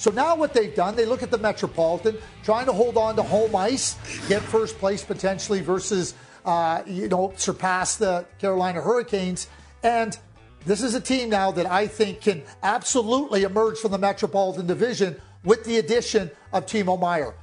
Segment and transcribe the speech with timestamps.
[0.00, 3.22] So now what they've done, they look at the Metropolitan, trying to hold on to
[3.22, 6.14] home ice, get first place potentially versus,
[6.46, 9.46] uh, you know, surpass the Carolina Hurricanes.
[9.82, 10.18] And
[10.64, 15.20] this is a team now that I think can absolutely emerge from the Metropolitan Division
[15.44, 17.34] with the addition of Timo Meier.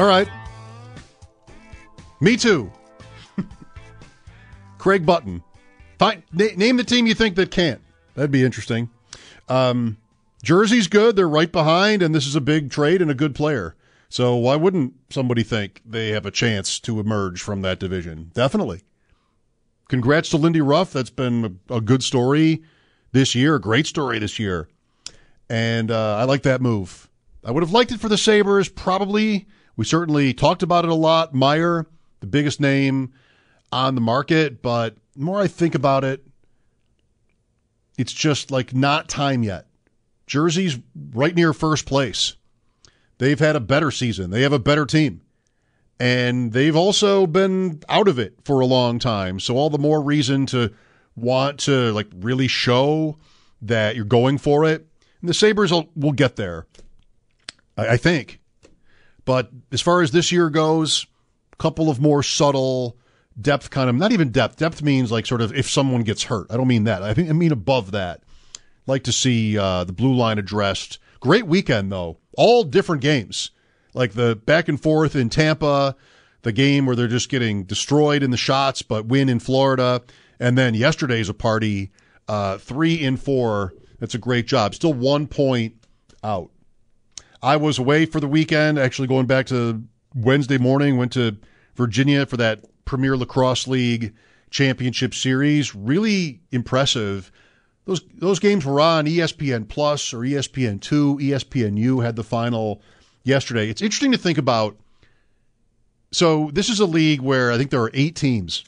[0.00, 0.28] All right.
[2.20, 2.72] Me too.
[4.78, 5.44] Craig Button.
[6.32, 7.80] Name the team you think that can't.
[8.16, 8.90] That'd be interesting.
[9.48, 9.96] Um,
[10.42, 11.16] Jersey's good.
[11.16, 13.74] They're right behind, and this is a big trade and a good player.
[14.08, 18.30] So why wouldn't somebody think they have a chance to emerge from that division?
[18.34, 18.82] Definitely.
[19.88, 20.92] Congrats to Lindy Ruff.
[20.92, 22.62] That's been a, good story
[23.12, 24.68] this year, a great story this year.
[25.50, 27.08] And uh, I like that move.
[27.44, 29.46] I would have liked it for the Sabres, probably.
[29.76, 31.34] We certainly talked about it a lot.
[31.34, 31.86] Meier,
[32.20, 33.12] the biggest name
[33.72, 36.26] on the market, but the more I think about it,
[37.96, 39.67] it's just like not time yet.
[40.28, 40.78] Jersey's
[41.12, 42.36] right near first place.
[43.18, 44.30] They've had a better season.
[44.30, 45.22] They have a better team.
[45.98, 49.40] And they've also been out of it for a long time.
[49.40, 50.72] So all the more reason to
[51.16, 53.18] want to like really show
[53.62, 54.86] that you're going for it.
[55.20, 56.66] And the Sabres will, will get there.
[57.76, 58.40] I, I think.
[59.24, 61.06] But as far as this year goes,
[61.52, 62.96] a couple of more subtle
[63.40, 64.56] depth kind of not even depth.
[64.56, 66.46] Depth means like sort of if someone gets hurt.
[66.50, 67.02] I don't mean that.
[67.02, 68.22] I think I mean above that.
[68.88, 70.98] Like to see uh, the blue line addressed.
[71.20, 72.18] Great weekend though.
[72.36, 73.50] All different games.
[73.94, 75.94] Like the back and forth in Tampa,
[76.42, 80.02] the game where they're just getting destroyed in the shots, but win in Florida,
[80.40, 81.90] and then yesterday's a party.
[82.28, 83.74] Uh, three in four.
[83.98, 84.74] That's a great job.
[84.74, 85.74] Still one point
[86.24, 86.50] out.
[87.42, 89.82] I was away for the weekend, actually going back to
[90.14, 91.36] Wednesday morning, went to
[91.74, 94.14] Virginia for that Premier Lacrosse League
[94.50, 95.74] Championship Series.
[95.74, 97.30] Really impressive.
[97.88, 101.16] Those those games were on ESPN Plus or ESPN two.
[101.16, 102.82] ESPNU had the final
[103.24, 103.70] yesterday.
[103.70, 104.76] It's interesting to think about.
[106.12, 108.62] So this is a league where I think there are eight teams.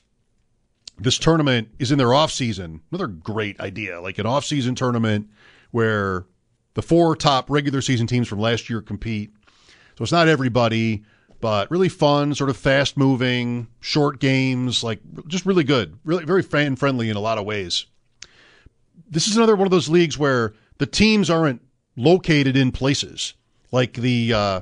[0.98, 2.80] This tournament is in their off season.
[2.90, 5.28] Another great idea, like an off season tournament
[5.70, 6.24] where
[6.72, 9.32] the four top regular season teams from last year compete.
[9.98, 11.04] So it's not everybody,
[11.42, 16.42] but really fun, sort of fast moving, short games, like just really good, really very
[16.42, 17.84] fan friendly in a lot of ways.
[19.10, 21.60] This is another one of those leagues where the teams aren't
[21.96, 23.34] located in places
[23.72, 24.60] like the uh,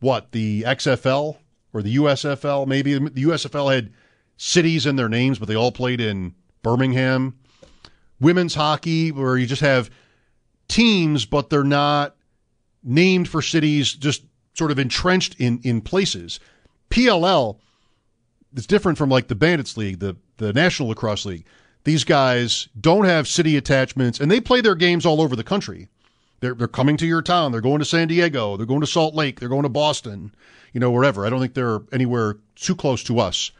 [0.00, 1.38] what the XFL
[1.72, 2.66] or the USFL.
[2.66, 3.92] Maybe the USFL had
[4.36, 7.38] cities in their names, but they all played in Birmingham.
[8.20, 9.90] Women's hockey, where you just have
[10.68, 12.14] teams, but they're not
[12.84, 16.40] named for cities, just sort of entrenched in in places.
[16.90, 17.58] PLL
[18.54, 21.46] is different from like the Bandits League, the the National Lacrosse League.
[21.84, 25.88] These guys don't have city attachments, and they play their games all over the country.
[26.40, 27.52] They're they're coming to your town.
[27.52, 28.56] They're going to San Diego.
[28.56, 29.40] They're going to Salt Lake.
[29.40, 30.34] They're going to Boston.
[30.72, 31.26] You know, wherever.
[31.26, 33.50] I don't think they're anywhere too close to us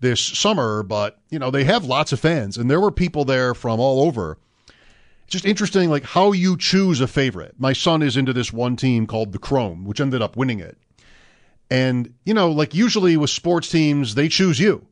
[0.00, 3.54] this summer, but you know they have lots of fans, and there were people there
[3.54, 4.38] from all over.
[5.24, 7.54] It's just interesting, like how you choose a favorite.
[7.58, 10.76] My son is into this one team called the Chrome, which ended up winning it.
[11.70, 14.86] And you know, like usually with sports teams, they choose you.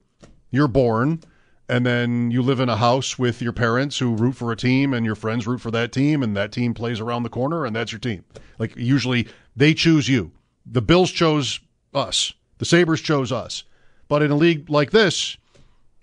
[0.51, 1.23] You're born
[1.69, 4.93] and then you live in a house with your parents who root for a team
[4.93, 7.75] and your friends root for that team and that team plays around the corner and
[7.75, 8.25] that's your team.
[8.59, 10.33] Like usually they choose you.
[10.67, 11.61] The bills chose
[11.95, 12.33] us.
[12.59, 13.65] The sabres chose us.
[14.09, 15.37] But in a league like this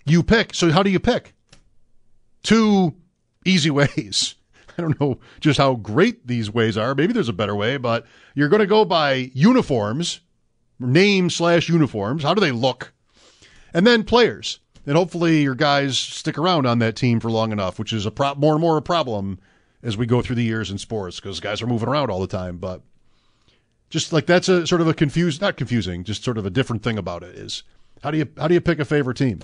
[0.06, 0.54] you pick.
[0.54, 1.34] So how do you pick?
[2.42, 2.94] Two
[3.44, 4.34] easy ways.
[4.76, 6.94] I don't know just how great these ways are.
[6.94, 10.20] Maybe there's a better way but you're going to go by uniforms
[10.78, 12.22] name slash uniforms.
[12.22, 12.94] How do they look?
[13.74, 14.58] And then players
[14.90, 18.10] and hopefully your guys stick around on that team for long enough, which is a
[18.10, 19.38] pro- more and more a problem
[19.84, 22.26] as we go through the years in sports because guys are moving around all the
[22.26, 22.56] time.
[22.56, 22.82] But
[23.88, 26.82] just like that's a sort of a confused, not confusing, just sort of a different
[26.82, 27.62] thing about it is
[28.02, 29.38] how do you how do you pick a favorite team?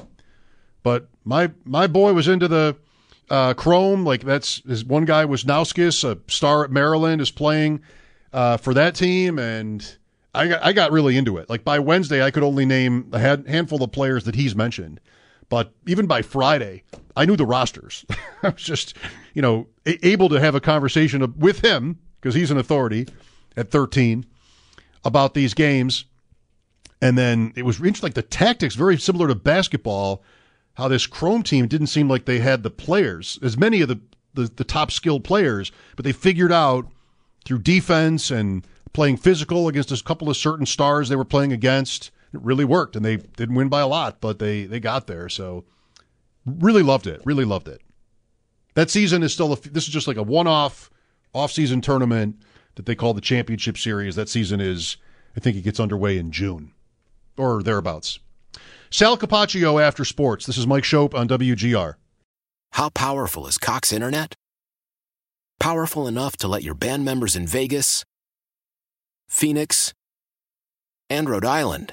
[0.82, 2.75] But my my boy was into the
[3.31, 7.82] uh, Chrome, like that's his one guy was Nauskas, a star at Maryland, is playing
[8.32, 9.96] uh, for that team, and
[10.34, 11.48] I got I got really into it.
[11.48, 14.98] Like by Wednesday, I could only name a handful of players that he's mentioned.
[15.48, 16.82] But even by Friday,
[17.14, 18.04] I knew the rosters.
[18.43, 18.96] I was just,
[19.34, 23.06] you know, able to have a conversation with him because he's an authority
[23.56, 24.26] at 13
[25.04, 26.04] about these games.
[27.00, 30.25] And then it was interesting, like the tactics, very similar to basketball,
[30.75, 34.00] how this Chrome team didn't seem like they had the players, as many of the,
[34.34, 36.87] the, the top skilled players, but they figured out
[37.44, 42.10] through defense and playing physical against a couple of certain stars they were playing against.
[42.32, 45.28] It really worked, and they didn't win by a lot, but they they got there.
[45.28, 45.64] So
[46.44, 47.23] really loved it.
[47.25, 47.81] Really loved it.
[48.75, 50.90] That season is still a, this is just like a one-off
[51.32, 52.37] off-season tournament
[52.75, 54.17] that they call the championship series.
[54.17, 54.96] That season is
[55.37, 56.73] I think it gets underway in June
[57.37, 58.19] or thereabouts.
[58.90, 60.46] Sal Capaccio after sports.
[60.46, 61.94] This is Mike Schopp on WGR.
[62.72, 64.34] How powerful is Cox Internet?
[65.58, 68.05] Powerful enough to let your band members in Vegas,
[69.29, 69.93] Phoenix,
[71.08, 71.93] and Rhode Island